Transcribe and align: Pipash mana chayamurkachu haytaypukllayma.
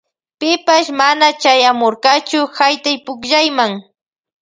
Pipash 0.39 0.91
mana 0.99 1.27
chayamurkachu 1.41 2.39
haytaypukllayma. 2.55 3.65